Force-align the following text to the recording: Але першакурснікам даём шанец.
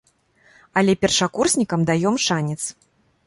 Але 0.81 0.95
першакурснікам 1.03 1.85
даём 1.91 2.15
шанец. 2.27 2.61